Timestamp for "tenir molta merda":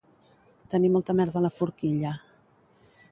0.71-1.39